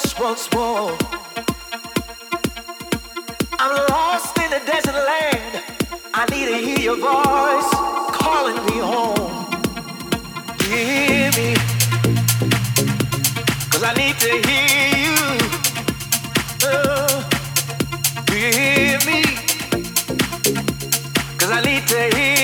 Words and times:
voice 0.00 0.18
once 0.18 0.52
more. 0.54 0.96
I'm 3.58 3.86
lost 3.90 4.38
in 4.38 4.52
a 4.52 4.64
desert 4.64 4.94
land. 4.94 5.64
I 6.14 6.26
need 6.30 6.46
to 6.46 6.56
hear 6.56 6.78
your 6.78 6.96
voice 6.96 7.70
calling 8.16 8.56
me 8.66 8.78
home. 8.78 9.46
Hear 10.64 11.30
me. 11.38 11.54
Cause 13.70 13.82
I 13.82 13.94
need 13.96 14.16
to 14.24 14.30
hear 14.48 14.88
you. 15.04 15.16
Uh, 16.64 17.22
hear 18.30 18.98
me. 19.06 19.22
Cause 21.38 21.50
I 21.50 21.60
need 21.64 21.86
to 21.88 22.16
hear 22.16 22.39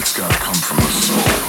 It's 0.00 0.16
gotta 0.16 0.34
come 0.36 0.54
from 0.54 0.78
the 0.78 0.82
soul. 0.84 1.39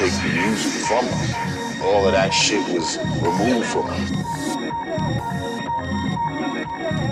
Take 0.00 0.22
the 0.22 0.28
music 0.30 0.72
from 0.88 1.04
us. 1.08 1.80
All 1.82 2.06
of 2.06 2.12
that 2.12 2.30
shit 2.32 2.66
was 2.72 2.96
removed 3.20 3.66
from 3.66 3.86
us. 3.90 4.10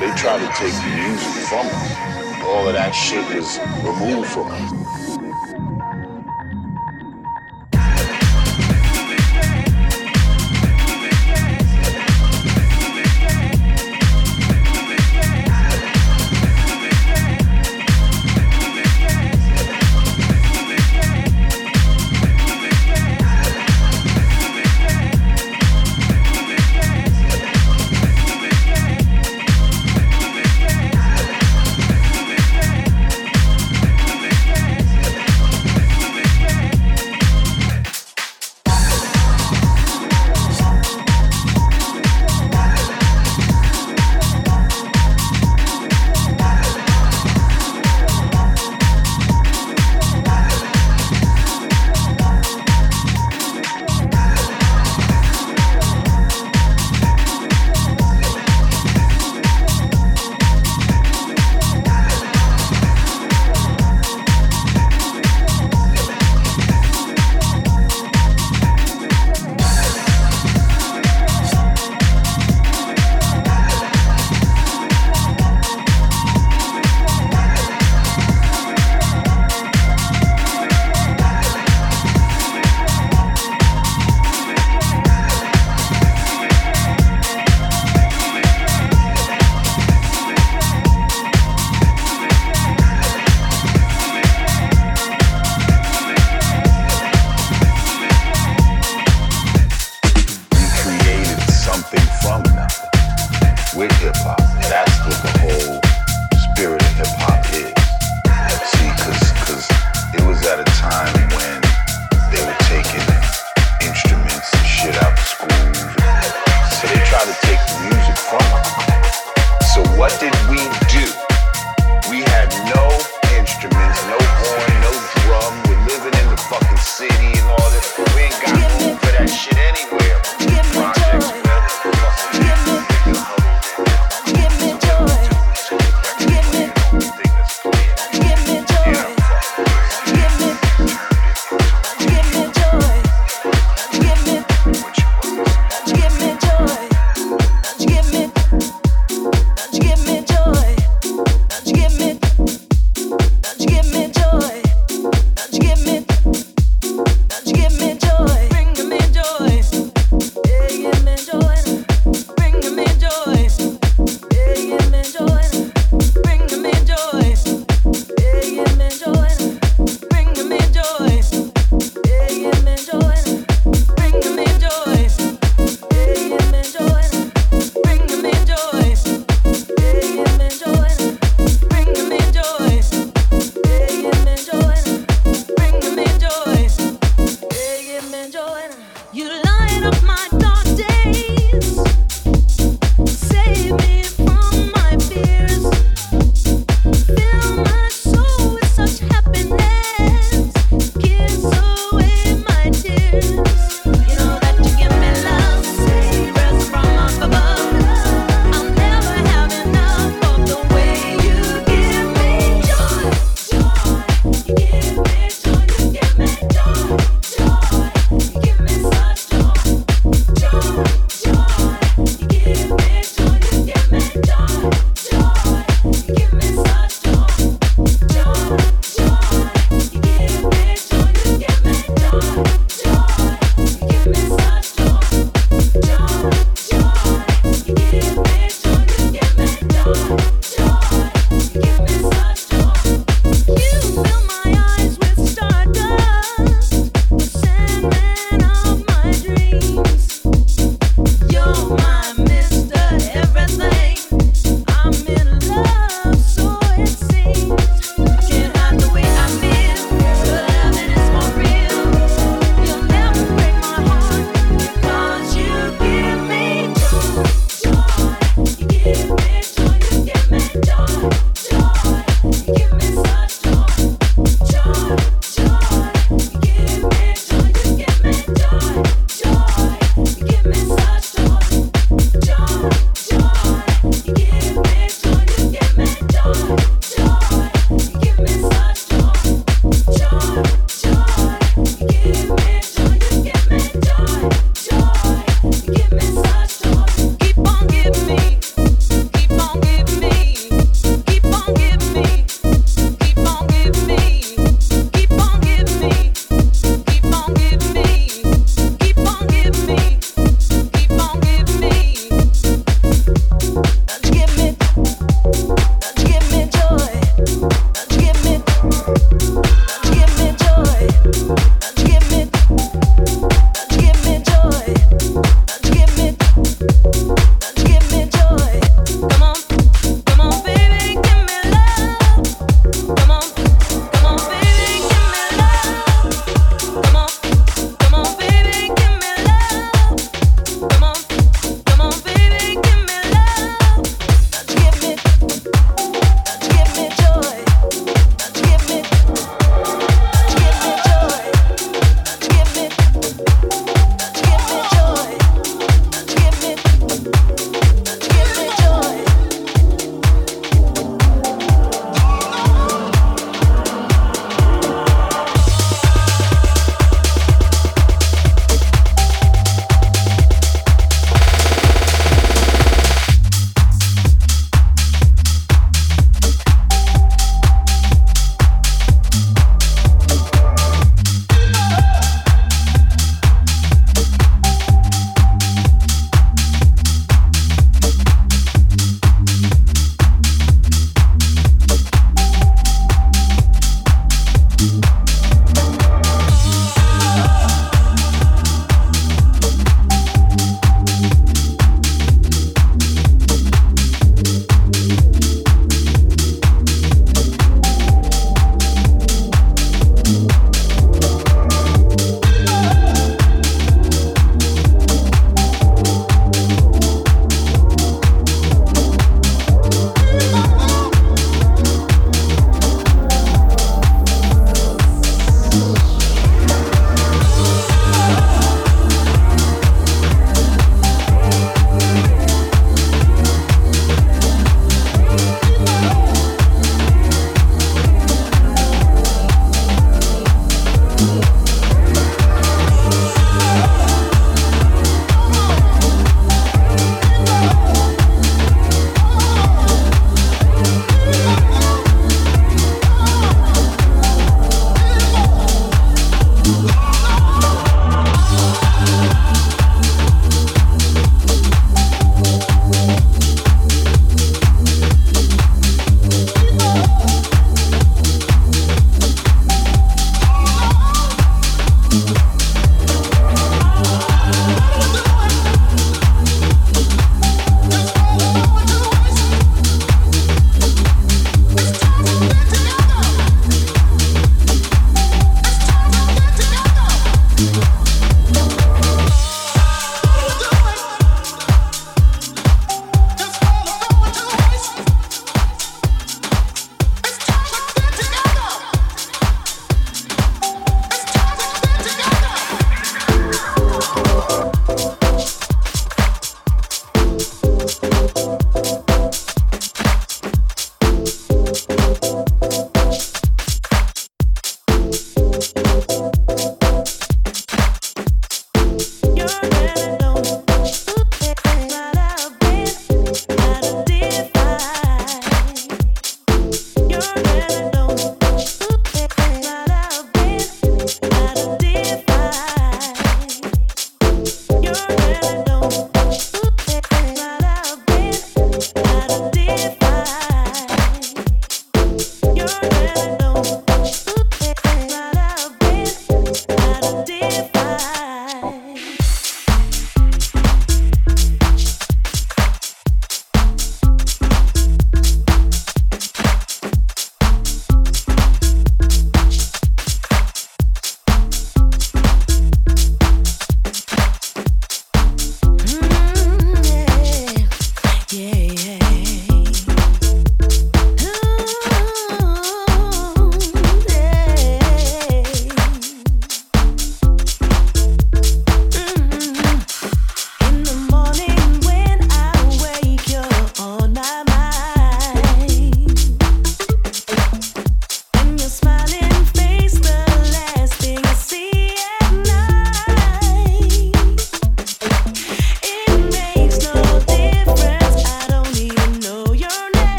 They 0.00 0.10
try 0.16 0.38
to 0.38 0.48
take 0.56 0.72
the 0.72 0.92
music 0.96 1.34
from 1.50 1.66
us. 1.66 2.42
All 2.44 2.66
of 2.66 2.72
that 2.72 2.92
shit 2.92 3.22
was 3.34 3.58
removed 3.84 4.30
from 4.30 4.48
us. 4.52 4.87